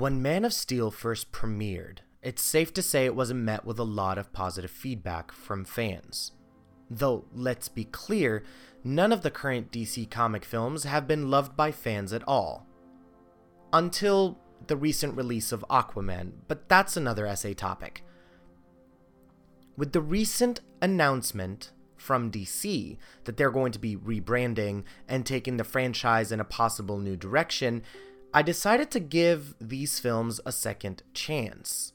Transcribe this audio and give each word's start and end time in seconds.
When 0.00 0.22
Man 0.22 0.46
of 0.46 0.54
Steel 0.54 0.90
first 0.90 1.30
premiered, 1.30 1.98
it's 2.22 2.40
safe 2.40 2.72
to 2.72 2.80
say 2.80 3.04
it 3.04 3.14
wasn't 3.14 3.40
met 3.40 3.66
with 3.66 3.78
a 3.78 3.84
lot 3.84 4.16
of 4.16 4.32
positive 4.32 4.70
feedback 4.70 5.30
from 5.30 5.62
fans. 5.62 6.32
Though, 6.88 7.26
let's 7.34 7.68
be 7.68 7.84
clear, 7.84 8.42
none 8.82 9.12
of 9.12 9.20
the 9.20 9.30
current 9.30 9.70
DC 9.70 10.10
comic 10.10 10.46
films 10.46 10.84
have 10.84 11.06
been 11.06 11.30
loved 11.30 11.54
by 11.54 11.70
fans 11.70 12.14
at 12.14 12.26
all. 12.26 12.66
Until 13.74 14.38
the 14.68 14.76
recent 14.78 15.18
release 15.18 15.52
of 15.52 15.66
Aquaman, 15.68 16.32
but 16.48 16.66
that's 16.66 16.96
another 16.96 17.26
essay 17.26 17.52
topic. 17.52 18.02
With 19.76 19.92
the 19.92 20.00
recent 20.00 20.62
announcement 20.80 21.72
from 21.98 22.30
DC 22.30 22.96
that 23.24 23.36
they're 23.36 23.50
going 23.50 23.72
to 23.72 23.78
be 23.78 23.98
rebranding 23.98 24.84
and 25.06 25.26
taking 25.26 25.58
the 25.58 25.64
franchise 25.64 26.32
in 26.32 26.40
a 26.40 26.44
possible 26.44 26.96
new 26.96 27.16
direction, 27.18 27.82
I 28.32 28.42
decided 28.42 28.92
to 28.92 29.00
give 29.00 29.56
these 29.60 29.98
films 29.98 30.40
a 30.46 30.52
second 30.52 31.02
chance. 31.14 31.92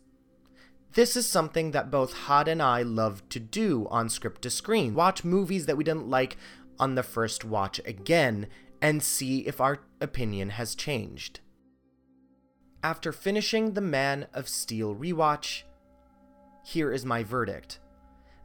This 0.94 1.16
is 1.16 1.26
something 1.26 1.72
that 1.72 1.92
both 1.92 2.14
Hod 2.14 2.50
and 2.50 2.62
I 2.62 2.82
love 2.82 3.28
to 3.30 3.40
do 3.40 3.88
on 3.90 4.10
script 4.10 4.42
to 4.42 4.50
screen 4.50 4.96
watch 4.96 5.24
movies 5.24 5.66
that 5.66 5.78
we 5.78 5.86
didn't 5.86 6.10
like 6.10 6.36
on 6.78 6.96
the 6.96 7.04
first 7.04 7.46
watch 7.46 7.80
again 7.86 8.48
and 8.82 9.02
see 9.02 9.48
if 9.48 9.62
our 9.62 9.80
opinion 10.02 10.50
has 10.52 10.76
changed. 10.76 11.40
After 12.84 13.14
finishing 13.14 13.74
the 13.74 13.82
Man 13.82 14.28
of 14.34 14.50
Steel 14.50 14.94
rewatch, 14.94 15.64
here 16.66 16.92
is 16.92 17.06
my 17.06 17.24
verdict. 17.24 17.80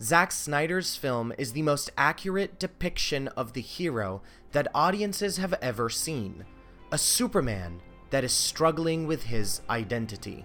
Zack 0.01 0.31
Snyder's 0.31 0.95
film 0.95 1.33
is 1.39 1.53
the 1.53 1.63
most 1.63 1.91
accurate 1.99 2.61
depiction 2.61 3.29
of 3.29 3.53
the 3.53 3.61
hero 3.61 4.23
that 4.53 4.69
audiences 4.75 5.39
have 5.39 5.55
ever 5.61 5.91
seen 5.91 6.45
a 6.93 6.99
Superman 6.99 7.81
that 8.11 8.25
is 8.25 8.33
struggling 8.33 9.07
with 9.07 9.25
his 9.25 9.61
identity. 9.71 10.45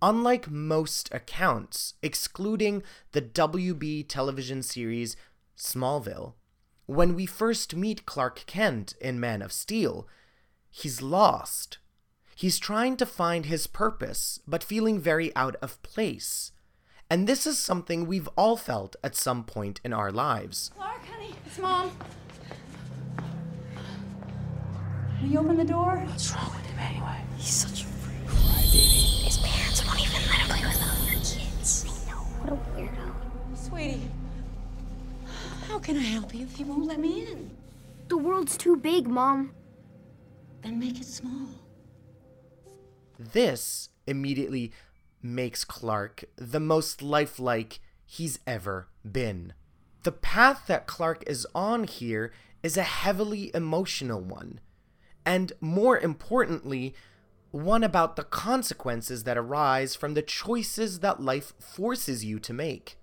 Unlike 0.00 0.48
most 0.48 1.12
accounts, 1.12 1.94
excluding 2.04 2.84
the 3.10 3.20
WB 3.20 4.06
television 4.08 4.62
series 4.62 5.16
Smallville, 5.56 6.34
when 6.86 7.16
we 7.16 7.26
first 7.26 7.74
meet 7.74 8.06
Clark 8.06 8.44
Kent 8.46 8.94
in 9.00 9.18
Man 9.18 9.42
of 9.42 9.52
Steel, 9.52 10.06
he's 10.70 11.02
lost. 11.02 11.78
He's 12.38 12.60
trying 12.60 12.96
to 12.98 13.04
find 13.04 13.46
his 13.46 13.66
purpose, 13.66 14.38
but 14.46 14.62
feeling 14.62 15.00
very 15.00 15.34
out 15.34 15.56
of 15.60 15.82
place. 15.82 16.52
And 17.10 17.26
this 17.26 17.48
is 17.48 17.58
something 17.58 18.06
we've 18.06 18.28
all 18.36 18.56
felt 18.56 18.94
at 19.02 19.16
some 19.16 19.42
point 19.42 19.80
in 19.82 19.92
our 19.92 20.12
lives. 20.12 20.70
Clark, 20.76 21.04
honey, 21.04 21.34
it's 21.44 21.58
mom. 21.58 21.90
Will 25.20 25.28
you 25.28 25.38
open 25.40 25.56
the 25.56 25.64
door? 25.64 26.00
What's 26.06 26.32
wrong 26.32 26.52
with 26.54 26.64
him 26.66 26.78
anyway? 26.78 27.20
He's 27.38 27.54
such 27.54 27.82
a 27.82 27.86
freak. 27.86 28.28
Why, 28.28 28.62
baby? 28.66 29.24
His 29.26 29.38
parents 29.38 29.84
won't 29.84 30.00
even 30.00 30.22
let 30.30 30.38
him 30.38 30.46
play 30.46 30.68
with 30.68 30.80
other 30.80 31.10
kids. 31.14 31.86
I 31.88 32.08
know, 32.12 32.18
what 32.18 32.52
a 32.52 32.80
weirdo. 32.80 33.14
Sweetie, 33.56 34.08
how 35.66 35.80
can 35.80 35.96
I 35.96 36.02
help 36.02 36.32
you 36.32 36.42
if 36.44 36.60
you 36.60 36.66
won't 36.66 36.86
let 36.86 37.00
me 37.00 37.26
in? 37.26 37.50
The 38.06 38.16
world's 38.16 38.56
too 38.56 38.76
big, 38.76 39.08
Mom. 39.08 39.54
Then 40.62 40.78
make 40.78 41.00
it 41.00 41.06
small. 41.06 41.48
This 43.18 43.88
immediately 44.06 44.72
makes 45.22 45.64
Clark 45.64 46.24
the 46.36 46.60
most 46.60 47.02
lifelike 47.02 47.80
he's 48.06 48.38
ever 48.46 48.88
been. 49.10 49.52
The 50.04 50.12
path 50.12 50.66
that 50.68 50.86
Clark 50.86 51.24
is 51.26 51.46
on 51.54 51.84
here 51.84 52.32
is 52.62 52.76
a 52.76 52.82
heavily 52.82 53.50
emotional 53.54 54.20
one, 54.20 54.60
and 55.26 55.52
more 55.60 55.98
importantly, 55.98 56.94
one 57.50 57.82
about 57.82 58.16
the 58.16 58.24
consequences 58.24 59.24
that 59.24 59.38
arise 59.38 59.94
from 59.94 60.14
the 60.14 60.22
choices 60.22 61.00
that 61.00 61.20
life 61.20 61.52
forces 61.58 62.24
you 62.24 62.38
to 62.38 62.52
make. 62.52 62.98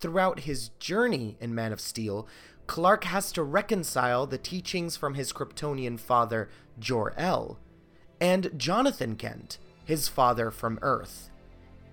Throughout 0.00 0.40
his 0.40 0.70
journey 0.78 1.36
in 1.40 1.54
Man 1.54 1.72
of 1.72 1.80
Steel, 1.80 2.28
Clark 2.66 3.04
has 3.04 3.32
to 3.32 3.42
reconcile 3.42 4.26
the 4.26 4.38
teachings 4.38 4.96
from 4.96 5.14
his 5.14 5.32
Kryptonian 5.32 5.98
father, 5.98 6.50
Jor-El, 6.78 7.58
and 8.20 8.50
Jonathan 8.56 9.16
Kent, 9.16 9.58
his 9.84 10.08
father 10.08 10.50
from 10.50 10.78
Earth. 10.82 11.30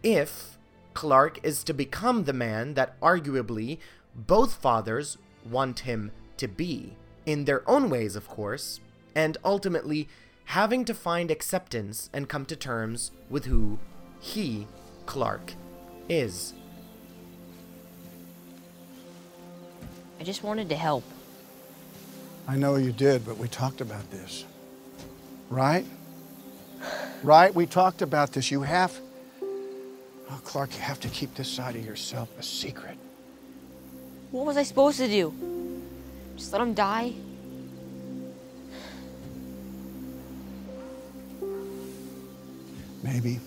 If 0.01 0.57
Clark 0.93 1.39
is 1.43 1.63
to 1.63 1.73
become 1.73 2.23
the 2.23 2.33
man 2.33 2.73
that 2.75 2.99
arguably 3.01 3.79
both 4.15 4.53
fathers 4.53 5.17
want 5.49 5.81
him 5.81 6.11
to 6.37 6.47
be, 6.47 6.95
in 7.25 7.45
their 7.45 7.67
own 7.69 7.89
ways, 7.89 8.15
of 8.15 8.27
course, 8.27 8.79
and 9.15 9.37
ultimately 9.43 10.07
having 10.45 10.85
to 10.85 10.93
find 10.93 11.31
acceptance 11.31 12.09
and 12.13 12.29
come 12.29 12.45
to 12.45 12.55
terms 12.55 13.11
with 13.29 13.45
who 13.45 13.79
he, 14.19 14.67
Clark, 15.05 15.53
is. 16.09 16.53
I 20.19 20.23
just 20.23 20.43
wanted 20.43 20.69
to 20.69 20.75
help. 20.75 21.03
I 22.47 22.55
know 22.55 22.75
you 22.75 22.91
did, 22.91 23.25
but 23.25 23.37
we 23.37 23.47
talked 23.47 23.81
about 23.81 24.09
this. 24.11 24.45
Right? 25.49 25.85
Right? 27.23 27.55
We 27.55 27.65
talked 27.65 28.01
about 28.01 28.33
this. 28.33 28.51
You 28.51 28.61
have. 28.63 28.99
Oh, 29.41 30.41
Clark, 30.43 30.75
you 30.75 30.81
have 30.81 30.99
to 31.01 31.07
keep 31.07 31.33
this 31.35 31.47
side 31.47 31.75
of 31.75 31.85
yourself 31.85 32.29
a 32.37 32.43
secret. 32.43 32.97
What 34.31 34.45
was 34.45 34.57
I 34.57 34.63
supposed 34.63 34.97
to 34.97 35.07
do? 35.07 35.33
Just 36.35 36.51
let 36.51 36.61
him 36.61 36.73
die? 36.73 37.13
Maybe. 43.03 43.39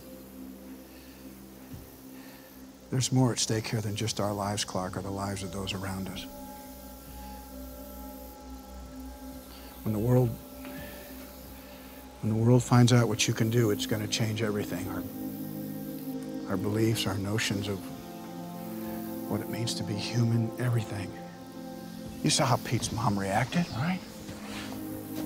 There's 2.91 3.11
more 3.11 3.33
at 3.33 3.39
stake 3.39 3.67
here 3.67 3.81
than 3.81 3.97
just 3.97 4.21
our 4.21 4.33
lives, 4.33 4.65
Clark, 4.65 4.97
or 4.97 5.03
the 5.03 5.11
lives 5.11 5.43
of 5.43 5.53
those 5.53 5.75
around 5.75 6.09
us. 6.09 6.25
When 9.83 9.93
the 9.93 9.99
world 9.99 10.31
when 12.27 12.37
the 12.37 12.45
world 12.45 12.65
finds 12.65 12.93
out 12.93 13.07
what 13.07 13.29
you 13.29 13.35
can 13.35 13.51
do, 13.51 13.71
it's 13.71 13.87
going 13.87 14.03
to 14.03 14.09
change 14.09 14.43
everything. 14.43 14.85
Our 14.89 15.03
our 16.51 16.57
beliefs, 16.57 17.07
our 17.07 17.17
notions 17.19 17.69
of 17.69 17.79
what 19.29 19.41
it 19.41 19.49
means 19.49 19.75
to 19.75 19.85
be 19.85 19.95
human, 19.95 20.51
everything. 20.59 21.09
You 22.25 22.31
saw 22.31 22.45
how 22.45 22.57
Pete's 22.59 22.91
mom 22.91 23.17
reacted, 23.17 23.65
right? 23.77 24.01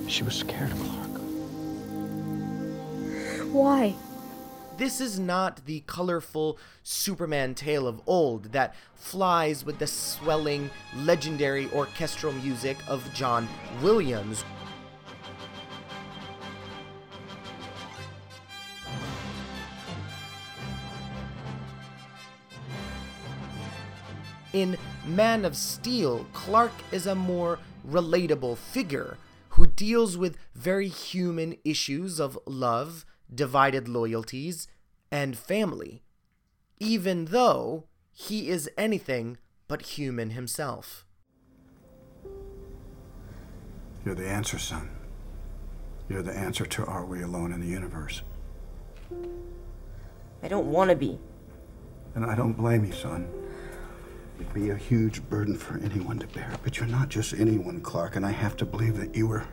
She 0.07 0.21
was 0.21 0.35
scared 0.35 0.71
of 0.71 0.77
Clark. 0.77 1.09
Why? 3.51 3.95
This 4.77 5.01
is 5.01 5.19
not 5.19 5.65
the 5.65 5.83
colorful 5.87 6.59
Superman 6.83 7.55
tale 7.55 7.87
of 7.87 8.01
old 8.05 8.51
that 8.51 8.75
flies 8.95 9.65
with 9.65 9.79
the 9.79 9.87
swelling, 9.87 10.69
legendary 10.97 11.67
orchestral 11.71 12.33
music 12.33 12.77
of 12.87 13.11
John 13.13 13.47
Williams. 13.81 14.43
In 24.53 24.77
Man 25.05 25.45
of 25.45 25.55
Steel, 25.55 26.25
Clark 26.33 26.73
is 26.91 27.07
a 27.07 27.15
more 27.15 27.59
relatable 27.87 28.57
figure 28.57 29.17
who 29.51 29.65
deals 29.65 30.17
with 30.17 30.37
very 30.53 30.89
human 30.89 31.55
issues 31.63 32.19
of 32.19 32.37
love, 32.45 33.05
divided 33.33 33.87
loyalties, 33.87 34.67
and 35.09 35.37
family, 35.37 36.03
even 36.79 37.25
though 37.25 37.85
he 38.11 38.49
is 38.49 38.69
anything 38.77 39.37
but 39.67 39.81
human 39.83 40.31
himself. 40.31 41.05
You're 44.05 44.15
the 44.15 44.27
answer, 44.27 44.57
son. 44.57 44.89
You're 46.09 46.23
the 46.23 46.33
answer 46.33 46.65
to 46.65 46.85
are 46.85 47.05
we 47.05 47.21
alone 47.21 47.53
in 47.53 47.61
the 47.61 47.67
universe? 47.67 48.21
I 50.43 50.47
don't 50.47 50.67
want 50.67 50.89
to 50.89 50.95
be. 50.95 51.19
And 52.15 52.25
I 52.25 52.35
don't 52.35 52.53
blame 52.53 52.83
you, 52.83 52.91
son. 52.91 53.29
It'd 54.41 54.53
be 54.55 54.71
a 54.71 54.75
huge 54.75 55.21
burden 55.29 55.55
for 55.55 55.77
anyone 55.77 56.17
to 56.17 56.25
bear. 56.27 56.51
But 56.63 56.79
you're 56.79 56.87
not 56.87 57.09
just 57.09 57.33
anyone, 57.33 57.79
Clark, 57.79 58.15
and 58.15 58.25
I 58.25 58.31
have 58.31 58.57
to 58.57 58.65
believe 58.65 58.97
that 58.97 59.15
you 59.15 59.27
were. 59.27 59.43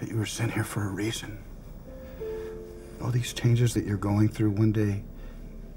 that 0.00 0.08
you 0.08 0.16
were 0.16 0.26
sent 0.26 0.50
here 0.50 0.64
for 0.64 0.82
a 0.82 0.88
reason. 0.90 1.38
All 3.02 3.10
these 3.10 3.34
changes 3.34 3.74
that 3.74 3.84
you're 3.84 3.98
going 3.98 4.28
through, 4.28 4.50
one 4.50 4.72
day. 4.72 5.04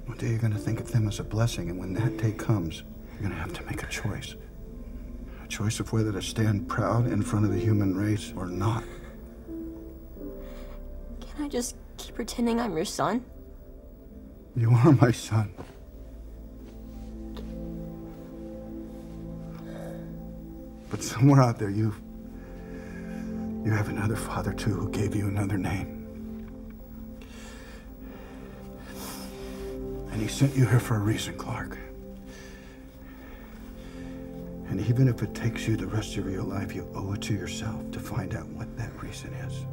one 0.05 0.17
day 0.17 0.29
you're 0.29 0.39
gonna 0.39 0.57
think 0.57 0.79
of 0.79 0.91
them 0.91 1.09
as 1.09 1.19
a 1.19 1.23
blessing, 1.23 1.69
and 1.69 1.77
when 1.77 1.93
that 1.95 2.17
day 2.17 2.31
comes, 2.31 2.83
you're 3.13 3.23
gonna 3.23 3.35
have 3.35 3.53
to 3.53 3.63
make 3.65 3.83
a 3.83 3.87
choice. 3.87 4.35
A 5.43 5.47
choice 5.47 5.81
of 5.81 5.91
whether 5.91 6.13
to 6.13 6.21
stand 6.21 6.69
proud 6.69 7.05
in 7.05 7.21
front 7.21 7.45
of 7.45 7.51
the 7.51 7.59
human 7.59 7.95
race 7.97 8.31
or 8.35 8.45
not. 8.45 8.83
Can 11.19 11.43
I 11.43 11.49
just 11.49 11.75
keep 11.97 12.15
pretending 12.15 12.61
I'm 12.61 12.75
your 12.77 12.85
son? 12.85 13.25
You 14.55 14.71
are 14.71 14.93
my 14.93 15.11
son. 15.11 15.53
But 20.95 21.03
somewhere 21.03 21.41
out 21.41 21.59
there, 21.59 21.69
you. 21.69 21.93
You 23.65 23.71
have 23.71 23.89
another 23.89 24.15
father, 24.15 24.53
too, 24.53 24.73
who 24.73 24.89
gave 24.91 25.13
you 25.13 25.27
another 25.27 25.57
name. 25.57 26.47
And 30.13 30.21
he 30.21 30.29
sent 30.29 30.55
you 30.55 30.65
here 30.65 30.79
for 30.79 30.95
a 30.95 30.99
reason, 30.99 31.37
Clark. 31.37 31.77
And 34.69 34.79
even 34.87 35.09
if 35.09 35.21
it 35.21 35.33
takes 35.33 35.67
you 35.67 35.75
the 35.75 35.85
rest 35.85 36.15
of 36.15 36.31
your 36.31 36.43
life, 36.43 36.73
you 36.73 36.89
owe 36.95 37.11
it 37.11 37.21
to 37.23 37.33
yourself 37.33 37.91
to 37.91 37.99
find 37.99 38.33
out 38.33 38.47
what 38.47 38.77
that 38.77 39.03
reason 39.03 39.33
is. 39.33 39.65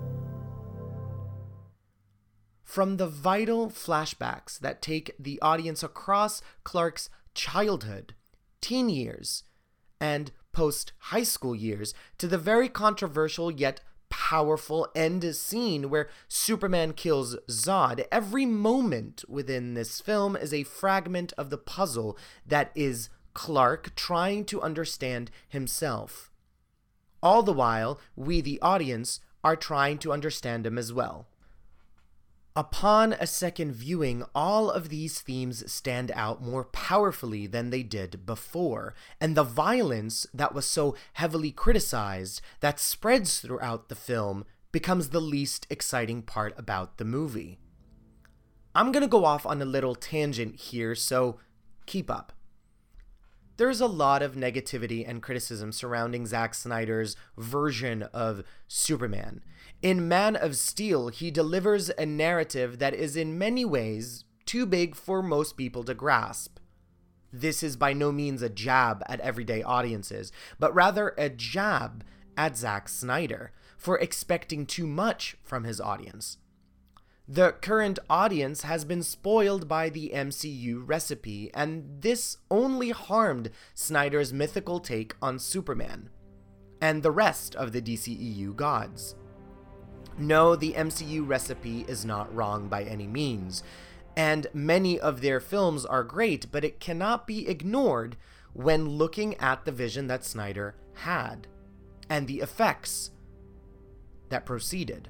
From 2.64 2.96
the 2.96 3.06
vital 3.06 3.68
flashbacks 3.68 4.58
that 4.58 4.82
take 4.82 5.14
the 5.20 5.40
audience 5.40 5.84
across 5.84 6.42
Clark's 6.64 7.08
childhood, 7.32 8.16
teen 8.60 8.88
years, 8.88 9.44
and 10.00 10.32
post 10.52 10.92
high 10.98 11.22
school 11.22 11.54
years 11.54 11.94
to 12.18 12.26
the 12.26 12.38
very 12.38 12.68
controversial 12.68 13.50
yet 13.50 13.80
powerful 14.08 14.86
end 14.94 15.34
scene 15.34 15.88
where 15.88 16.08
Superman 16.28 16.92
kills 16.92 17.36
Zod. 17.48 18.04
Every 18.12 18.44
moment 18.44 19.24
within 19.26 19.74
this 19.74 20.00
film 20.00 20.36
is 20.36 20.52
a 20.52 20.64
fragment 20.64 21.32
of 21.38 21.48
the 21.48 21.58
puzzle 21.58 22.18
that 22.46 22.70
is 22.74 23.08
Clark 23.32 23.94
trying 23.96 24.44
to 24.44 24.60
understand 24.60 25.30
himself. 25.48 26.30
All 27.22 27.42
the 27.42 27.52
while, 27.52 27.98
we, 28.14 28.40
the 28.40 28.60
audience, 28.60 29.20
are 29.42 29.56
trying 29.56 29.98
to 29.98 30.12
understand 30.12 30.66
him 30.66 30.76
as 30.76 30.92
well. 30.92 31.26
Upon 32.54 33.14
a 33.14 33.26
second 33.26 33.72
viewing, 33.72 34.24
all 34.34 34.70
of 34.70 34.90
these 34.90 35.20
themes 35.20 35.72
stand 35.72 36.12
out 36.14 36.42
more 36.42 36.64
powerfully 36.64 37.46
than 37.46 37.70
they 37.70 37.82
did 37.82 38.26
before, 38.26 38.94
and 39.18 39.34
the 39.34 39.42
violence 39.42 40.26
that 40.34 40.54
was 40.54 40.66
so 40.66 40.94
heavily 41.14 41.50
criticized 41.50 42.42
that 42.60 42.78
spreads 42.78 43.40
throughout 43.40 43.88
the 43.88 43.94
film 43.94 44.44
becomes 44.70 45.08
the 45.08 45.20
least 45.20 45.66
exciting 45.70 46.20
part 46.20 46.52
about 46.58 46.98
the 46.98 47.06
movie. 47.06 47.58
I'm 48.74 48.92
gonna 48.92 49.08
go 49.08 49.24
off 49.24 49.46
on 49.46 49.62
a 49.62 49.66
little 49.66 49.94
tangent 49.94 50.56
here, 50.56 50.94
so 50.94 51.38
keep 51.86 52.10
up. 52.10 52.34
There's 53.58 53.80
a 53.80 53.86
lot 53.86 54.22
of 54.22 54.34
negativity 54.34 55.06
and 55.06 55.22
criticism 55.22 55.72
surrounding 55.72 56.26
Zack 56.26 56.54
Snyder's 56.54 57.16
version 57.36 58.02
of 58.04 58.44
Superman. 58.66 59.42
In 59.82 60.08
Man 60.08 60.36
of 60.36 60.56
Steel, 60.56 61.08
he 61.08 61.30
delivers 61.30 61.90
a 61.90 62.06
narrative 62.06 62.78
that 62.78 62.94
is 62.94 63.14
in 63.14 63.38
many 63.38 63.64
ways 63.64 64.24
too 64.46 64.64
big 64.64 64.94
for 64.94 65.22
most 65.22 65.56
people 65.56 65.84
to 65.84 65.94
grasp. 65.94 66.58
This 67.32 67.62
is 67.62 67.76
by 67.76 67.92
no 67.92 68.10
means 68.10 68.42
a 68.42 68.48
jab 68.48 69.02
at 69.06 69.20
everyday 69.20 69.62
audiences, 69.62 70.32
but 70.58 70.74
rather 70.74 71.14
a 71.18 71.28
jab 71.28 72.04
at 72.36 72.56
Zack 72.56 72.88
Snyder 72.88 73.52
for 73.76 73.98
expecting 73.98 74.64
too 74.64 74.86
much 74.86 75.36
from 75.42 75.64
his 75.64 75.80
audience. 75.80 76.38
The 77.32 77.52
current 77.52 77.98
audience 78.10 78.60
has 78.60 78.84
been 78.84 79.02
spoiled 79.02 79.66
by 79.66 79.88
the 79.88 80.12
MCU 80.14 80.82
recipe, 80.86 81.50
and 81.54 82.02
this 82.02 82.36
only 82.50 82.90
harmed 82.90 83.48
Snyder's 83.72 84.34
mythical 84.34 84.80
take 84.80 85.14
on 85.22 85.38
Superman 85.38 86.10
and 86.82 87.02
the 87.02 87.10
rest 87.10 87.56
of 87.56 87.72
the 87.72 87.80
DCEU 87.80 88.54
gods. 88.54 89.14
No, 90.18 90.54
the 90.54 90.74
MCU 90.74 91.26
recipe 91.26 91.86
is 91.88 92.04
not 92.04 92.34
wrong 92.34 92.68
by 92.68 92.82
any 92.82 93.06
means, 93.06 93.62
and 94.14 94.46
many 94.52 95.00
of 95.00 95.22
their 95.22 95.40
films 95.40 95.86
are 95.86 96.04
great, 96.04 96.52
but 96.52 96.64
it 96.64 96.80
cannot 96.80 97.26
be 97.26 97.48
ignored 97.48 98.18
when 98.52 98.90
looking 98.90 99.36
at 99.36 99.64
the 99.64 99.72
vision 99.72 100.06
that 100.08 100.22
Snyder 100.22 100.74
had 100.96 101.46
and 102.10 102.28
the 102.28 102.40
effects 102.40 103.10
that 104.28 104.44
proceeded. 104.44 105.08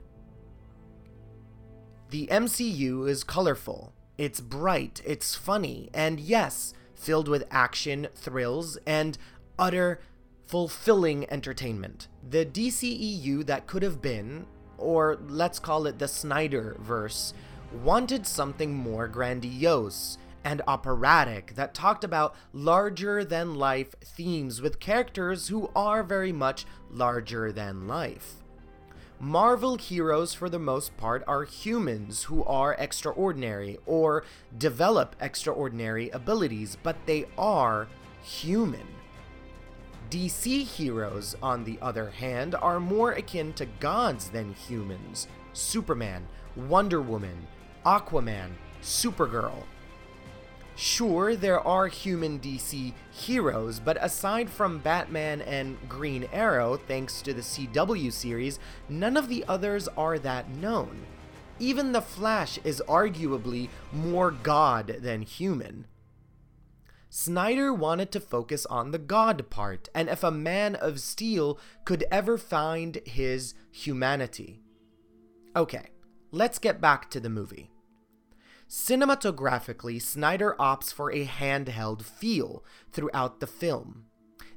The 2.12 2.26
MCU 2.26 3.08
is 3.08 3.24
colorful, 3.24 3.94
it's 4.18 4.42
bright, 4.42 5.00
it's 5.02 5.34
funny, 5.34 5.88
and 5.94 6.20
yes, 6.20 6.74
filled 6.94 7.26
with 7.26 7.48
action, 7.50 8.06
thrills, 8.14 8.76
and 8.86 9.16
utter 9.58 9.98
fulfilling 10.44 11.24
entertainment. 11.32 12.08
The 12.28 12.44
DCEU 12.44 13.46
that 13.46 13.66
could 13.66 13.82
have 13.82 14.02
been, 14.02 14.44
or 14.76 15.20
let's 15.26 15.58
call 15.58 15.86
it 15.86 15.98
the 15.98 16.06
Snyder 16.06 16.76
verse, 16.80 17.32
wanted 17.82 18.26
something 18.26 18.74
more 18.74 19.08
grandiose 19.08 20.18
and 20.44 20.60
operatic 20.68 21.54
that 21.54 21.72
talked 21.72 22.04
about 22.04 22.34
larger 22.52 23.24
than 23.24 23.54
life 23.54 23.94
themes 24.04 24.60
with 24.60 24.80
characters 24.80 25.48
who 25.48 25.70
are 25.74 26.02
very 26.02 26.30
much 26.30 26.66
larger 26.90 27.50
than 27.50 27.88
life. 27.88 28.41
Marvel 29.24 29.76
heroes, 29.76 30.34
for 30.34 30.48
the 30.48 30.58
most 30.58 30.96
part, 30.96 31.22
are 31.28 31.44
humans 31.44 32.24
who 32.24 32.42
are 32.42 32.74
extraordinary 32.74 33.78
or 33.86 34.24
develop 34.58 35.14
extraordinary 35.20 36.10
abilities, 36.10 36.76
but 36.82 36.96
they 37.06 37.24
are 37.38 37.86
human. 38.20 38.84
DC 40.10 40.64
heroes, 40.64 41.36
on 41.40 41.62
the 41.62 41.78
other 41.80 42.10
hand, 42.10 42.56
are 42.56 42.80
more 42.80 43.12
akin 43.12 43.52
to 43.52 43.64
gods 43.78 44.28
than 44.28 44.54
humans. 44.54 45.28
Superman, 45.52 46.26
Wonder 46.56 47.00
Woman, 47.00 47.46
Aquaman, 47.86 48.50
Supergirl, 48.82 49.62
Sure, 50.74 51.36
there 51.36 51.60
are 51.60 51.86
human 51.86 52.40
DC 52.40 52.94
heroes, 53.10 53.78
but 53.78 53.98
aside 54.00 54.48
from 54.48 54.78
Batman 54.78 55.42
and 55.42 55.76
Green 55.88 56.28
Arrow, 56.32 56.76
thanks 56.76 57.20
to 57.22 57.34
the 57.34 57.42
CW 57.42 58.10
series, 58.12 58.58
none 58.88 59.16
of 59.16 59.28
the 59.28 59.44
others 59.46 59.86
are 59.96 60.18
that 60.18 60.48
known. 60.48 61.04
Even 61.58 61.92
The 61.92 62.00
Flash 62.00 62.58
is 62.64 62.82
arguably 62.88 63.68
more 63.92 64.30
god 64.30 64.96
than 65.00 65.22
human. 65.22 65.86
Snyder 67.10 67.74
wanted 67.74 68.10
to 68.12 68.20
focus 68.20 68.64
on 68.66 68.90
the 68.90 68.98
god 68.98 69.50
part, 69.50 69.90
and 69.94 70.08
if 70.08 70.24
a 70.24 70.30
man 70.30 70.74
of 70.74 70.98
steel 70.98 71.58
could 71.84 72.04
ever 72.10 72.38
find 72.38 73.00
his 73.04 73.52
humanity. 73.70 74.62
Okay, 75.54 75.90
let's 76.30 76.58
get 76.58 76.80
back 76.80 77.10
to 77.10 77.20
the 77.20 77.28
movie. 77.28 77.71
Cinematographically, 78.72 80.00
Snyder 80.00 80.56
opts 80.58 80.94
for 80.94 81.12
a 81.12 81.26
handheld 81.26 82.00
feel 82.00 82.64
throughout 82.90 83.38
the 83.38 83.46
film. 83.46 84.06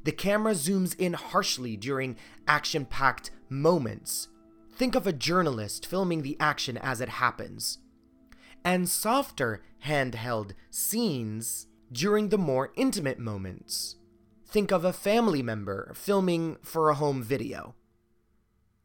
The 0.05 0.13
camera 0.13 0.53
zooms 0.53 0.97
in 0.97 1.11
harshly 1.11 1.75
during 1.75 2.15
action 2.47 2.85
packed 2.85 3.31
moments. 3.49 4.29
Think 4.73 4.95
of 4.95 5.05
a 5.05 5.11
journalist 5.11 5.85
filming 5.85 6.21
the 6.21 6.37
action 6.39 6.77
as 6.77 7.01
it 7.01 7.09
happens. 7.09 7.79
And 8.63 8.87
softer 8.87 9.61
handheld 9.85 10.53
scenes 10.71 11.67
during 11.91 12.29
the 12.29 12.37
more 12.37 12.71
intimate 12.77 13.19
moments. 13.19 13.97
Think 14.47 14.71
of 14.71 14.85
a 14.85 14.93
family 14.93 15.43
member 15.43 15.91
filming 15.93 16.55
for 16.61 16.89
a 16.89 16.95
home 16.95 17.21
video. 17.21 17.75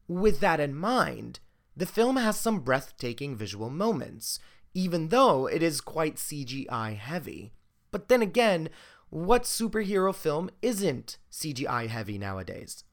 With 0.08 0.40
that 0.40 0.58
in 0.58 0.74
mind, 0.74 1.38
the 1.76 1.86
film 1.86 2.16
has 2.16 2.36
some 2.36 2.60
breathtaking 2.60 3.36
visual 3.36 3.70
moments, 3.70 4.40
even 4.74 5.08
though 5.08 5.46
it 5.46 5.62
is 5.62 5.80
quite 5.80 6.16
CGI 6.16 6.96
heavy. 6.96 7.52
But 7.90 8.08
then 8.08 8.22
again, 8.22 8.68
what 9.08 9.42
superhero 9.42 10.14
film 10.14 10.50
isn't 10.62 11.18
CGI 11.32 11.88
heavy 11.88 12.18
nowadays? 12.18 12.84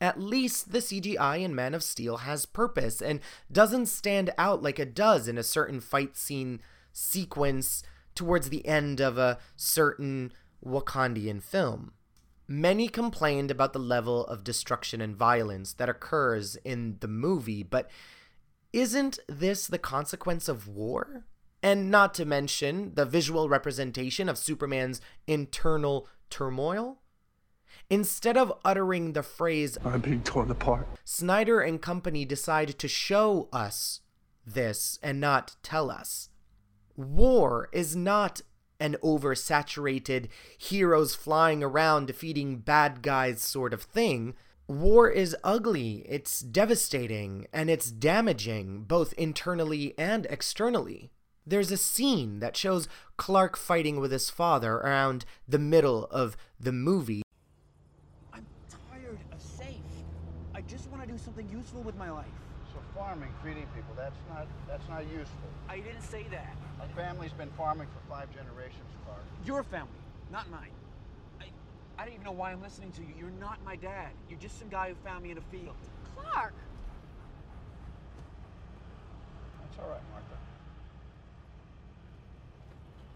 At 0.00 0.20
least 0.20 0.72
the 0.72 0.78
CGI 0.78 1.40
in 1.40 1.54
Man 1.54 1.74
of 1.74 1.82
Steel 1.82 2.18
has 2.18 2.46
purpose 2.46 3.00
and 3.00 3.20
doesn't 3.50 3.86
stand 3.86 4.30
out 4.38 4.62
like 4.62 4.78
it 4.78 4.94
does 4.94 5.28
in 5.28 5.38
a 5.38 5.42
certain 5.42 5.80
fight 5.80 6.16
scene 6.16 6.60
sequence 6.92 7.82
towards 8.14 8.50
the 8.50 8.66
end 8.66 9.00
of 9.00 9.18
a 9.18 9.38
certain 9.56 10.32
Wakandian 10.64 11.42
film. 11.42 11.92
Many 12.46 12.88
complained 12.88 13.50
about 13.50 13.72
the 13.72 13.78
level 13.78 14.26
of 14.26 14.44
destruction 14.44 15.00
and 15.00 15.16
violence 15.16 15.72
that 15.72 15.88
occurs 15.88 16.56
in 16.56 16.98
the 17.00 17.08
movie, 17.08 17.62
but 17.62 17.90
isn't 18.74 19.20
this 19.28 19.68
the 19.68 19.78
consequence 19.78 20.48
of 20.48 20.66
war? 20.66 21.24
And 21.62 21.90
not 21.90 22.12
to 22.14 22.26
mention 22.26 22.94
the 22.94 23.06
visual 23.06 23.48
representation 23.48 24.28
of 24.28 24.36
Superman's 24.36 25.00
internal 25.26 26.08
turmoil? 26.28 27.00
Instead 27.88 28.36
of 28.36 28.52
uttering 28.64 29.12
the 29.12 29.22
phrase, 29.22 29.78
I'm 29.84 30.00
being 30.00 30.22
torn 30.22 30.50
apart. 30.50 30.86
Snyder 31.04 31.60
and 31.60 31.80
company 31.80 32.24
decide 32.24 32.78
to 32.78 32.88
show 32.88 33.48
us 33.52 34.00
this 34.44 34.98
and 35.02 35.20
not 35.20 35.56
tell 35.62 35.90
us. 35.90 36.28
War 36.96 37.68
is 37.72 37.94
not 37.94 38.42
an 38.80 38.96
oversaturated 39.02 40.28
heroes 40.58 41.14
flying 41.14 41.62
around 41.62 42.06
defeating 42.06 42.58
bad 42.58 43.02
guys 43.02 43.40
sort 43.40 43.72
of 43.72 43.82
thing. 43.82 44.34
War 44.66 45.10
is 45.10 45.36
ugly, 45.44 46.06
it's 46.08 46.40
devastating, 46.40 47.46
and 47.52 47.68
it's 47.68 47.90
damaging, 47.90 48.84
both 48.84 49.12
internally 49.14 49.92
and 49.98 50.26
externally. 50.30 51.10
There's 51.46 51.70
a 51.70 51.76
scene 51.76 52.38
that 52.40 52.56
shows 52.56 52.88
Clark 53.18 53.58
fighting 53.58 54.00
with 54.00 54.10
his 54.10 54.30
father 54.30 54.76
around 54.76 55.26
the 55.46 55.58
middle 55.58 56.06
of 56.06 56.38
the 56.58 56.72
movie. 56.72 57.22
I'm 58.32 58.46
tired 58.90 59.18
of 59.32 59.42
safe. 59.42 59.76
I 60.54 60.62
just 60.62 60.90
want 60.90 61.02
to 61.02 61.12
do 61.12 61.18
something 61.18 61.46
useful 61.52 61.82
with 61.82 61.96
my 61.96 62.10
life. 62.10 62.24
So 62.72 62.80
farming, 62.96 63.34
feeding 63.42 63.66
people, 63.74 63.94
that's 63.94 64.16
not 64.30 64.46
that's 64.66 64.88
not 64.88 65.02
useful. 65.12 65.50
I 65.68 65.80
didn't 65.80 66.00
say 66.00 66.24
that. 66.30 66.56
Our 66.80 66.88
family's 66.96 67.32
been 67.32 67.50
farming 67.50 67.88
for 67.88 68.08
five 68.08 68.28
generations, 68.30 68.88
Clark. 69.04 69.20
Your 69.44 69.62
family, 69.62 70.00
not 70.32 70.48
mine. 70.50 70.70
I, 71.98 72.02
I 72.02 72.04
don't 72.04 72.14
even 72.14 72.24
know 72.24 72.32
why 72.32 72.52
I'm 72.52 72.62
listening 72.62 72.92
to 72.92 73.02
you. 73.02 73.14
You're 73.18 73.30
not 73.40 73.58
my 73.64 73.76
dad. 73.76 74.10
You're 74.28 74.38
just 74.38 74.58
some 74.58 74.68
guy 74.68 74.88
who 74.88 74.94
found 75.08 75.22
me 75.22 75.30
in 75.30 75.38
a 75.38 75.42
field. 75.42 75.74
Clark! 76.16 76.54
That's 79.60 79.78
all 79.78 79.88
right, 79.88 80.00
Martha. 80.12 80.34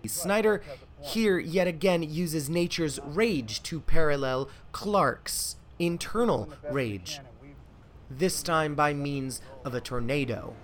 Snyder 0.07 0.63
here 1.03 1.39
yet 1.39 1.67
again 1.67 2.03
uses 2.03 2.49
nature's 2.49 2.99
rage 3.05 3.63
to 3.65 3.81
parallel 3.81 4.49
Clark's 4.73 5.57
internal 5.79 6.49
rage, 6.71 7.21
this 8.11 8.43
time 8.43 8.75
by 8.75 8.95
means 8.95 9.43
of 9.65 9.75
a 9.75 9.81
tornado. 9.81 10.55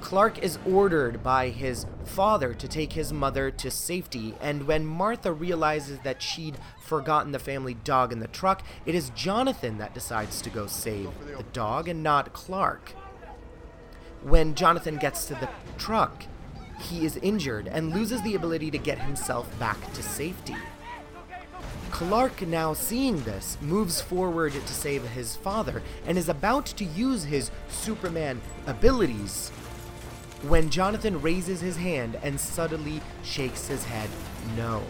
Clark 0.00 0.38
is 0.38 0.58
ordered 0.66 1.22
by 1.22 1.48
his 1.48 1.86
father 2.04 2.54
to 2.54 2.68
take 2.68 2.92
his 2.92 3.12
mother 3.12 3.50
to 3.50 3.70
safety, 3.70 4.34
and 4.40 4.66
when 4.66 4.86
Martha 4.86 5.32
realizes 5.32 5.98
that 6.00 6.22
she'd 6.22 6.58
forgotten 6.80 7.32
the 7.32 7.38
family 7.38 7.74
dog 7.74 8.12
in 8.12 8.20
the 8.20 8.28
truck, 8.28 8.62
it 8.84 8.94
is 8.94 9.10
Jonathan 9.10 9.78
that 9.78 9.94
decides 9.94 10.40
to 10.42 10.50
go 10.50 10.66
save 10.66 11.10
the 11.36 11.42
dog 11.52 11.88
and 11.88 12.02
not 12.02 12.32
Clark. 12.32 12.92
When 14.22 14.54
Jonathan 14.54 14.96
gets 14.96 15.26
to 15.26 15.34
the 15.34 15.48
truck, 15.78 16.24
he 16.80 17.04
is 17.04 17.16
injured 17.16 17.66
and 17.66 17.94
loses 17.94 18.22
the 18.22 18.34
ability 18.34 18.70
to 18.70 18.78
get 18.78 18.98
himself 18.98 19.58
back 19.58 19.92
to 19.94 20.02
safety. 20.02 20.56
Clark, 21.90 22.42
now 22.42 22.74
seeing 22.74 23.22
this, 23.22 23.56
moves 23.62 24.00
forward 24.00 24.52
to 24.52 24.72
save 24.72 25.02
his 25.08 25.34
father 25.34 25.82
and 26.06 26.18
is 26.18 26.28
about 26.28 26.66
to 26.66 26.84
use 26.84 27.24
his 27.24 27.50
Superman 27.68 28.40
abilities 28.66 29.50
when 30.48 30.70
Jonathan 30.70 31.20
raises 31.20 31.60
his 31.60 31.76
hand 31.76 32.18
and 32.22 32.38
subtly 32.38 33.00
shakes 33.22 33.66
his 33.66 33.84
head 33.84 34.08
no. 34.56 34.82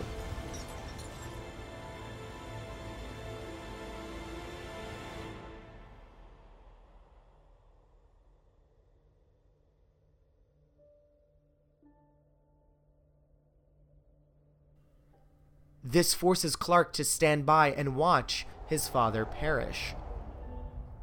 This 15.82 16.12
forces 16.12 16.56
Clark 16.56 16.92
to 16.94 17.04
stand 17.04 17.46
by 17.46 17.70
and 17.70 17.96
watch 17.96 18.46
his 18.66 18.88
father 18.88 19.25
perish. 19.25 19.94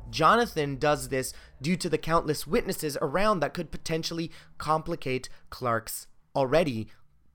Jonathan 0.09 0.75
does 0.77 1.09
this 1.09 1.33
due 1.61 1.75
to 1.77 1.89
the 1.89 1.97
countless 1.97 2.45
witnesses 2.45 2.97
around 3.01 3.39
that 3.39 3.53
could 3.53 3.71
potentially 3.71 4.31
complicate 4.57 5.29
Clark's 5.49 6.07
already 6.35 6.87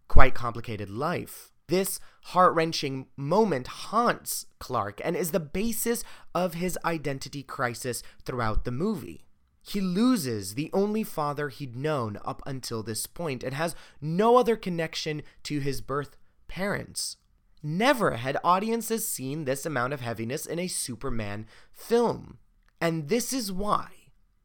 quite 0.07 0.35
complicated 0.35 0.91
life. 0.91 1.53
This 1.69 2.01
heart 2.25 2.55
wrenching 2.55 3.09
moment 3.17 3.67
haunts 3.67 4.47
Clark 4.59 5.01
and 5.05 5.15
is 5.15 5.33
the 5.33 5.41
basis 5.41 6.03
of 6.35 6.55
his 6.55 6.79
identity 6.85 7.43
crisis 7.43 8.03
throughout 8.25 8.65
the 8.65 8.71
movie. 8.71 9.27
He 9.61 9.83
loses 9.83 10.55
the 10.55 10.71
only 10.73 11.03
father 11.03 11.51
he'd 11.51 11.77
known 11.77 12.19
up 12.25 12.43
until 12.47 12.83
this 12.83 13.07
point 13.07 13.45
and 13.45 13.53
has 13.53 13.75
no 14.01 14.39
other 14.39 14.57
connection 14.57 15.23
to 15.43 15.59
his 15.61 15.83
birth 15.83 16.17
parents. 16.49 17.19
Never 17.63 18.13
had 18.13 18.39
audiences 18.43 19.07
seen 19.07 19.45
this 19.45 19.67
amount 19.67 19.93
of 19.93 20.01
heaviness 20.01 20.47
in 20.47 20.59
a 20.59 20.69
Superman 20.69 21.47
film. 21.71 22.39
And 22.81 23.09
this 23.09 23.33
is 23.33 23.51
why 23.51 23.89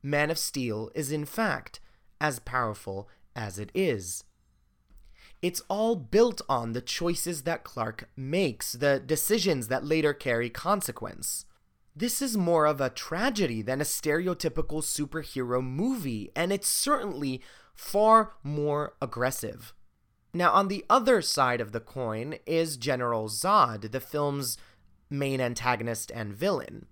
Man 0.01 0.31
of 0.31 0.37
Steel 0.37 0.91
is, 0.95 1.11
in 1.11 1.25
fact, 1.25 1.79
as 2.19 2.39
powerful 2.39 3.09
as 3.35 3.59
it 3.59 3.71
is. 3.73 4.23
It's 5.41 5.61
all 5.67 5.95
built 5.95 6.41
on 6.47 6.71
the 6.71 6.81
choices 6.81 7.43
that 7.43 7.63
Clark 7.63 8.09
makes, 8.15 8.73
the 8.73 8.99
decisions 8.99 9.67
that 9.67 9.85
later 9.85 10.13
carry 10.13 10.49
consequence. 10.49 11.45
This 11.95 12.21
is 12.21 12.37
more 12.37 12.65
of 12.65 12.81
a 12.81 12.89
tragedy 12.89 13.61
than 13.61 13.81
a 13.81 13.83
stereotypical 13.83 14.81
superhero 14.81 15.61
movie, 15.61 16.31
and 16.35 16.51
it's 16.51 16.67
certainly 16.67 17.41
far 17.75 18.33
more 18.41 18.95
aggressive. 19.01 19.73
Now, 20.33 20.51
on 20.53 20.69
the 20.69 20.85
other 20.89 21.21
side 21.21 21.61
of 21.61 21.73
the 21.73 21.79
coin 21.79 22.35
is 22.47 22.77
General 22.77 23.27
Zod, 23.29 23.91
the 23.91 23.99
film's 23.99 24.57
main 25.09 25.39
antagonist 25.39 26.11
and 26.15 26.33
villain. 26.33 26.87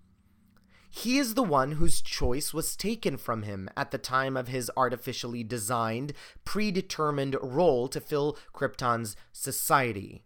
He 0.94 1.18
is 1.18 1.36
the 1.36 1.44
one 1.44 1.74
whose 1.74 2.02
choice 2.02 2.54
was 2.54 2.76
taken 2.76 3.16
from 3.16 3.44
him 3.44 3.70
at 3.78 3.92
the 3.92 3.98
time 3.98 4.36
of 4.36 4.50
his 4.50 4.70
artificially 4.76 5.42
designed, 5.42 6.12
predetermined 6.44 7.38
role 7.42 7.88
to 7.88 8.02
fill 8.02 8.38
Krypton's 8.54 9.16
society. 9.32 10.26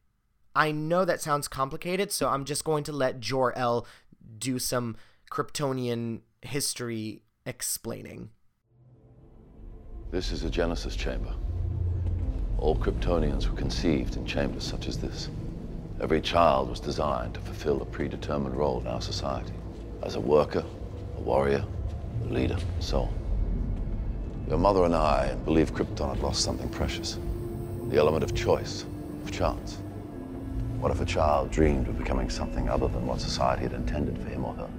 I 0.55 0.71
know 0.71 1.05
that 1.05 1.21
sounds 1.21 1.47
complicated, 1.47 2.11
so 2.11 2.29
I'm 2.29 2.45
just 2.45 2.63
going 2.63 2.83
to 2.85 2.91
let 2.91 3.19
Jor-El 3.19 3.85
do 4.39 4.57
some 4.57 4.97
Kryptonian 5.29 6.21
history 6.41 7.21
explaining. 7.45 8.31
This 10.09 10.31
is 10.31 10.43
a 10.43 10.49
Genesis 10.49 10.95
chamber. 10.95 11.33
All 12.57 12.75
Kryptonians 12.75 13.47
were 13.47 13.55
conceived 13.55 14.17
in 14.17 14.25
chambers 14.25 14.63
such 14.63 14.87
as 14.87 14.97
this. 14.97 15.29
Every 16.01 16.21
child 16.21 16.69
was 16.69 16.79
designed 16.79 17.35
to 17.35 17.39
fulfill 17.41 17.83
a 17.83 17.85
predetermined 17.85 18.55
role 18.55 18.81
in 18.81 18.87
our 18.87 19.01
society 19.01 19.53
as 20.05 20.15
a 20.15 20.19
worker, 20.19 20.63
a 21.17 21.21
warrior, 21.21 21.65
a 22.23 22.33
leader, 22.33 22.57
so 22.79 23.01
on. 23.01 24.45
Your 24.47 24.59
mother 24.59 24.85
and 24.85 24.95
I 24.95 25.33
believe 25.43 25.73
Krypton 25.73 26.09
had 26.09 26.19
lost 26.21 26.43
something 26.43 26.69
precious 26.69 27.17
the 27.89 27.97
element 27.97 28.23
of 28.23 28.33
choice, 28.33 28.83
of 29.23 29.31
chance. 29.31 29.77
What 30.79 30.91
if 30.91 31.01
a 31.01 31.05
child 31.05 31.51
dreamed 31.51 31.87
of 31.87 31.97
becoming 31.97 32.29
something 32.29 32.67
other 32.67 32.87
than 32.87 33.05
what 33.05 33.21
society 33.21 33.63
had 33.63 33.73
intended 33.73 34.17
for 34.17 34.27
him 34.27 34.43
or 34.43 34.53
her? 34.55 34.69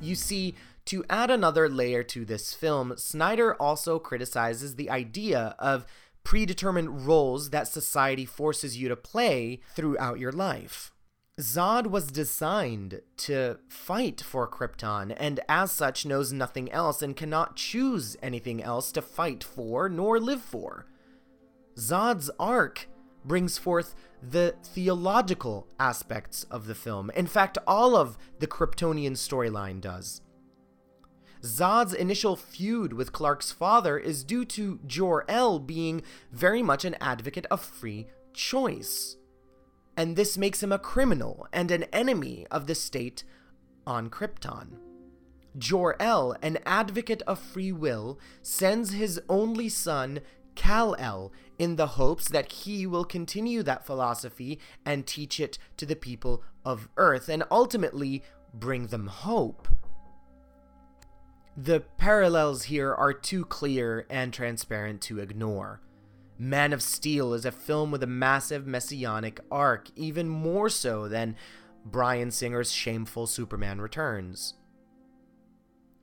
You 0.00 0.14
see, 0.14 0.54
to 0.86 1.04
add 1.08 1.30
another 1.30 1.68
layer 1.68 2.02
to 2.02 2.24
this 2.24 2.52
film, 2.52 2.94
Snyder 2.96 3.54
also 3.54 3.98
criticizes 3.98 4.76
the 4.76 4.90
idea 4.90 5.54
of 5.58 5.86
predetermined 6.22 7.06
roles 7.06 7.50
that 7.50 7.66
society 7.66 8.26
forces 8.26 8.76
you 8.76 8.88
to 8.88 8.96
play 8.96 9.60
throughout 9.74 10.18
your 10.18 10.32
life. 10.32 10.92
Zod 11.38 11.88
was 11.88 12.06
designed 12.06 13.02
to 13.18 13.58
fight 13.68 14.22
for 14.22 14.48
Krypton, 14.48 15.14
and 15.18 15.40
as 15.50 15.70
such 15.70 16.06
knows 16.06 16.32
nothing 16.32 16.72
else 16.72 17.02
and 17.02 17.14
cannot 17.14 17.56
choose 17.56 18.16
anything 18.22 18.62
else 18.62 18.90
to 18.92 19.02
fight 19.02 19.44
for 19.44 19.90
nor 19.90 20.18
live 20.18 20.40
for. 20.40 20.86
Zod's 21.76 22.30
arc 22.40 22.88
brings 23.22 23.58
forth 23.58 23.94
the 24.22 24.54
theological 24.62 25.68
aspects 25.78 26.44
of 26.44 26.66
the 26.66 26.74
film. 26.74 27.10
In 27.10 27.26
fact, 27.26 27.58
all 27.66 27.94
of 27.94 28.16
the 28.38 28.46
Kryptonian 28.46 29.12
storyline 29.12 29.82
does. 29.82 30.22
Zod's 31.42 31.92
initial 31.92 32.34
feud 32.34 32.94
with 32.94 33.12
Clark's 33.12 33.52
father 33.52 33.98
is 33.98 34.24
due 34.24 34.46
to 34.46 34.80
Jor-El 34.86 35.58
being 35.58 36.02
very 36.32 36.62
much 36.62 36.86
an 36.86 36.96
advocate 36.98 37.46
of 37.50 37.60
free 37.60 38.06
choice. 38.32 39.18
And 39.96 40.14
this 40.14 40.36
makes 40.36 40.62
him 40.62 40.72
a 40.72 40.78
criminal 40.78 41.48
and 41.52 41.70
an 41.70 41.84
enemy 41.84 42.46
of 42.50 42.66
the 42.66 42.74
state 42.74 43.24
on 43.86 44.10
Krypton. 44.10 44.78
Jor-El, 45.56 46.36
an 46.42 46.58
advocate 46.66 47.22
of 47.22 47.38
free 47.38 47.72
will, 47.72 48.18
sends 48.42 48.92
his 48.92 49.20
only 49.28 49.68
son, 49.70 50.20
Kal-El, 50.54 51.32
in 51.58 51.76
the 51.76 51.86
hopes 51.86 52.28
that 52.28 52.52
he 52.52 52.86
will 52.86 53.04
continue 53.04 53.62
that 53.62 53.86
philosophy 53.86 54.58
and 54.84 55.06
teach 55.06 55.40
it 55.40 55.58
to 55.78 55.86
the 55.86 55.96
people 55.96 56.42
of 56.64 56.88
Earth 56.98 57.28
and 57.28 57.44
ultimately 57.50 58.22
bring 58.52 58.88
them 58.88 59.06
hope. 59.06 59.68
The 61.56 61.80
parallels 61.96 62.64
here 62.64 62.92
are 62.92 63.14
too 63.14 63.46
clear 63.46 64.06
and 64.10 64.32
transparent 64.32 65.00
to 65.02 65.20
ignore. 65.20 65.80
Man 66.38 66.72
of 66.72 66.82
Steel 66.82 67.32
is 67.32 67.44
a 67.44 67.52
film 67.52 67.90
with 67.90 68.02
a 68.02 68.06
massive 68.06 68.66
messianic 68.66 69.40
arc, 69.50 69.88
even 69.96 70.28
more 70.28 70.68
so 70.68 71.08
than 71.08 71.36
Bryan 71.84 72.30
Singer's 72.30 72.72
shameful 72.72 73.26
Superman 73.26 73.80
Returns. 73.80 74.54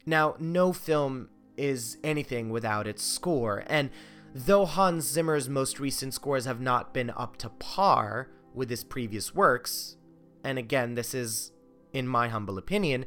Now, 0.06 0.36
no 0.40 0.74
film 0.74 1.30
is 1.56 1.98
anything 2.04 2.50
without 2.50 2.88
its 2.88 3.04
score, 3.04 3.64
and 3.68 3.90
though 4.34 4.66
Hans 4.66 5.06
Zimmer's 5.06 5.48
most 5.48 5.80
recent 5.80 6.14
scores 6.14 6.46
have 6.46 6.60
not 6.60 6.94
been 6.94 7.12
up 7.12 7.38
to 7.38 7.50
par 7.50 8.30
with 8.54 8.70
his 8.70 8.84
previous 8.84 9.36
works, 9.36 9.98
and 10.44 10.58
again, 10.58 10.96
this 10.96 11.14
is, 11.14 11.52
in 11.94 12.08
my 12.08 12.28
humble 12.28 12.58
opinion, 12.58 13.06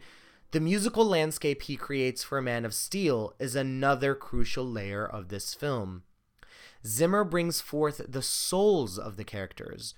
the 0.52 0.60
musical 0.60 1.04
landscape 1.04 1.62
he 1.62 1.76
creates 1.76 2.22
for 2.22 2.40
Man 2.40 2.64
of 2.64 2.72
Steel 2.72 3.34
is 3.38 3.56
another 3.56 4.14
crucial 4.14 4.64
layer 4.64 5.04
of 5.04 5.28
this 5.28 5.54
film. 5.54 6.04
Zimmer 6.86 7.24
brings 7.24 7.60
forth 7.60 8.00
the 8.08 8.22
souls 8.22 8.98
of 8.98 9.16
the 9.16 9.24
characters 9.24 9.94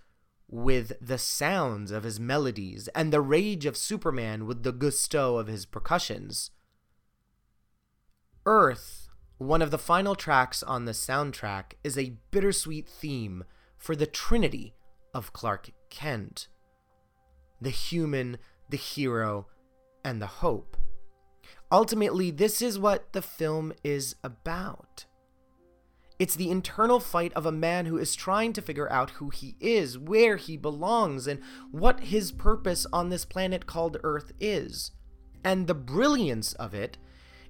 with 0.48 0.92
the 1.00 1.18
sounds 1.18 1.90
of 1.90 2.04
his 2.04 2.18
melodies 2.18 2.88
and 2.94 3.12
the 3.12 3.20
rage 3.20 3.66
of 3.66 3.76
Superman 3.76 4.46
with 4.46 4.62
the 4.62 4.72
gusto 4.72 5.36
of 5.36 5.46
his 5.46 5.66
percussions. 5.66 6.50
Earth, 8.46 9.08
one 9.36 9.60
of 9.60 9.70
the 9.70 9.78
final 9.78 10.14
tracks 10.14 10.62
on 10.62 10.86
the 10.86 10.92
soundtrack, 10.92 11.74
is 11.84 11.98
a 11.98 12.16
bittersweet 12.30 12.88
theme 12.88 13.44
for 13.76 13.94
the 13.94 14.06
trinity 14.06 14.74
of 15.12 15.32
Clark 15.32 15.70
Kent 15.90 16.48
the 17.60 17.70
human, 17.70 18.38
the 18.68 18.76
hero, 18.76 19.48
and 20.04 20.22
the 20.22 20.26
hope. 20.26 20.76
Ultimately, 21.72 22.30
this 22.30 22.62
is 22.62 22.78
what 22.78 23.12
the 23.12 23.22
film 23.22 23.72
is 23.82 24.14
about. 24.22 25.06
It's 26.18 26.34
the 26.34 26.50
internal 26.50 26.98
fight 26.98 27.32
of 27.34 27.46
a 27.46 27.52
man 27.52 27.86
who 27.86 27.96
is 27.96 28.16
trying 28.16 28.52
to 28.54 28.62
figure 28.62 28.90
out 28.90 29.10
who 29.10 29.30
he 29.30 29.56
is, 29.60 29.96
where 29.96 30.36
he 30.36 30.56
belongs, 30.56 31.28
and 31.28 31.40
what 31.70 32.00
his 32.00 32.32
purpose 32.32 32.86
on 32.92 33.08
this 33.08 33.24
planet 33.24 33.66
called 33.66 33.98
Earth 34.02 34.32
is. 34.40 34.90
And 35.44 35.66
the 35.66 35.74
brilliance 35.74 36.54
of 36.54 36.74
it 36.74 36.98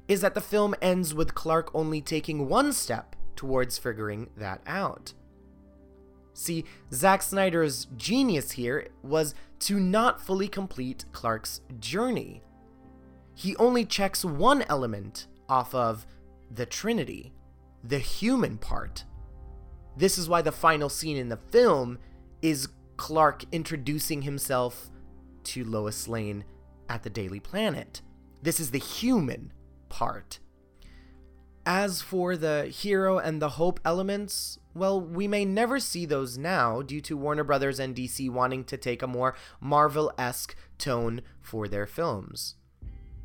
is 0.07 0.21
that 0.21 0.35
the 0.35 0.41
film 0.43 0.75
ends 0.83 1.15
with 1.15 1.35
Clark 1.35 1.71
only 1.75 2.03
taking 2.03 2.49
one 2.49 2.73
step 2.73 3.17
towards 3.37 3.79
figuring 3.79 4.29
that 4.37 4.61
out. 4.67 5.15
See, 6.35 6.65
Zack 6.93 7.23
Snyder's 7.23 7.87
genius 7.97 8.53
here 8.53 8.89
was 9.03 9.35
to 9.61 9.81
not 9.81 10.21
fully 10.21 10.47
complete 10.47 11.05
Clark's 11.13 11.63
journey. 11.81 12.43
He 13.35 13.57
only 13.57 13.85
checks 13.85 14.25
one 14.25 14.63
element 14.69 15.27
off 15.49 15.75
of 15.75 16.07
the 16.51 16.67
Trinity, 16.67 17.33
the 17.83 17.99
human 17.99 18.59
part. 18.59 19.05
This 19.97 20.19
is 20.19 20.29
why 20.29 20.43
the 20.43 20.53
final 20.53 20.89
scene 20.89 21.17
in 21.17 21.29
the 21.29 21.37
film 21.37 21.99
is 22.43 22.69
Clark 22.97 23.45
introducing 23.53 24.23
himself 24.23 24.91
to 25.45 25.65
Lois 25.65 26.09
Lane 26.09 26.45
at 26.89 27.03
the 27.03 27.11
Daily 27.11 27.41
Planet. 27.41 28.03
This 28.43 28.61
is 28.61 28.71
the 28.71 28.79
human 28.79 29.53
part. 29.89 30.39
As 31.67 32.01
for 32.01 32.37
the 32.37 32.67
hero 32.67 33.19
and 33.19 33.43
the 33.43 33.51
hope 33.51 33.81
elements, 33.85 34.59
well, 34.75 35.01
we 35.01 35.29
may 35.29 35.45
never 35.45 35.79
see 35.81 36.07
those 36.07 36.39
now 36.39 36.81
due 36.83 37.01
to 37.03 37.17
Warner 37.17 37.45
Brothers 37.45 37.79
and 37.79 37.95
DC 37.95 38.31
wanting 38.31 38.65
to 38.65 38.77
take 38.77 39.03
a 39.03 39.07
more 39.07 39.35
Marvel 39.61 40.13
esque 40.17 40.55
tone 40.79 41.23
for 41.41 41.69
their 41.69 41.87
films. 41.87 42.55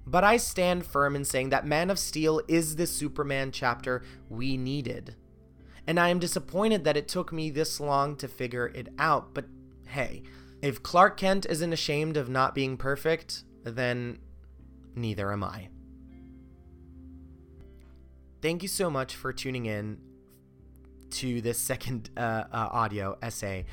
But 0.05 0.23
I 0.23 0.37
stand 0.37 0.85
firm 0.85 1.15
in 1.15 1.25
saying 1.25 1.49
that 1.49 1.65
Man 1.65 1.89
of 1.89 1.97
Steel 1.97 2.41
is 2.47 2.75
the 2.75 2.87
Superman 2.87 3.51
chapter 3.51 4.03
we 4.29 4.57
needed. 4.57 5.15
And 5.87 5.99
I 5.99 6.09
am 6.09 6.19
disappointed 6.19 6.83
that 6.83 6.97
it 6.97 7.07
took 7.07 7.31
me 7.31 7.49
this 7.49 7.79
long 7.79 8.15
to 8.17 8.27
figure 8.27 8.67
it 8.67 8.89
out, 8.97 9.33
but 9.33 9.45
hey, 9.87 10.23
if 10.61 10.81
Clark 10.81 11.17
Kent 11.17 11.45
isn't 11.49 11.73
ashamed 11.73 12.15
of 12.15 12.29
not 12.29 12.55
being 12.55 12.77
perfect, 12.77 13.43
then 13.63 14.19
neither 14.95 15.31
am 15.31 15.43
I. 15.43 15.67
Thank 18.41 18.61
you 18.61 18.69
so 18.69 18.89
much 18.89 19.15
for 19.15 19.33
tuning 19.33 19.65
in 19.65 19.99
to 21.11 21.41
this 21.41 21.59
second 21.59 22.09
uh, 22.17 22.43
uh, 22.51 22.69
audio 22.71 23.17
essay. 23.21 23.65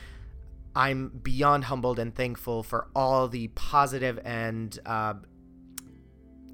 I'm 0.74 1.08
beyond 1.08 1.64
humbled 1.64 1.98
and 1.98 2.14
thankful 2.14 2.62
for 2.62 2.88
all 2.94 3.26
the 3.28 3.48
positive 3.48 4.20
and 4.24 4.78
uh, 4.86 5.14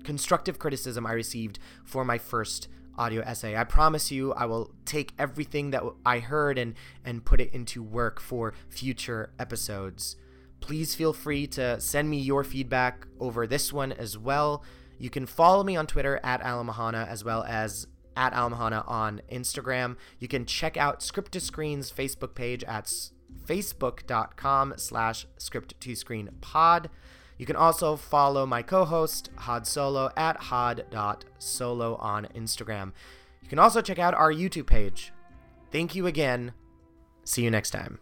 constructive 0.06 0.58
criticism 0.58 1.06
I 1.06 1.12
received 1.12 1.58
for 1.84 2.04
my 2.04 2.16
first 2.16 2.68
audio 2.96 3.20
essay. 3.22 3.56
I 3.56 3.64
promise 3.64 4.10
you, 4.10 4.32
I 4.32 4.46
will 4.46 4.72
take 4.86 5.12
everything 5.18 5.70
that 5.72 5.82
I 6.06 6.20
heard 6.20 6.56
and 6.56 6.74
and 7.04 7.24
put 7.24 7.40
it 7.40 7.52
into 7.52 7.82
work 7.82 8.20
for 8.20 8.54
future 8.70 9.32
episodes. 9.38 10.16
Please 10.60 10.94
feel 10.94 11.12
free 11.12 11.46
to 11.48 11.78
send 11.80 12.08
me 12.08 12.18
your 12.18 12.42
feedback 12.42 13.06
over 13.20 13.46
this 13.46 13.72
one 13.72 13.92
as 13.92 14.16
well. 14.16 14.64
You 14.98 15.10
can 15.10 15.26
follow 15.26 15.62
me 15.62 15.76
on 15.76 15.86
Twitter 15.86 16.18
at 16.22 16.40
Alamahana 16.40 17.06
as 17.06 17.22
well 17.22 17.44
as 17.44 17.86
at 18.16 18.32
Almahana 18.32 18.82
on 18.88 19.20
Instagram. 19.30 19.96
You 20.18 20.28
can 20.28 20.46
check 20.46 20.78
out 20.78 21.02
Script 21.02 21.32
to 21.32 21.40
Screen's 21.40 21.92
Facebook 21.92 22.34
page 22.34 22.64
at 22.64 22.90
facebook.com 23.46 24.74
slash 24.76 25.26
script 25.36 25.78
to 25.80 25.94
screen 25.94 26.30
pod. 26.40 26.88
You 27.38 27.46
can 27.46 27.56
also 27.56 27.96
follow 27.96 28.46
my 28.46 28.62
co-host 28.62 29.30
Hod 29.36 29.66
Solo 29.66 30.10
at 30.16 30.36
hod.solo 30.36 31.96
on 31.96 32.28
Instagram. 32.34 32.92
You 33.42 33.48
can 33.48 33.58
also 33.58 33.82
check 33.82 33.98
out 33.98 34.14
our 34.14 34.32
YouTube 34.32 34.66
page. 34.66 35.12
Thank 35.70 35.94
you 35.94 36.06
again. 36.06 36.52
See 37.24 37.42
you 37.42 37.50
next 37.50 37.70
time. 37.70 37.98